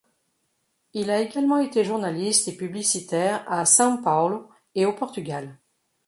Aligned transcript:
Il 0.95 1.11
a 1.11 1.19
également 1.21 1.59
été 1.59 1.83
journaliste 1.83 2.47
et 2.47 2.57
publicitaire 2.57 3.45
à 3.47 3.65
São 3.65 4.01
Paulo 4.01 4.49
et 4.73 4.87
au 4.87 4.93
Portugal. 4.93 5.59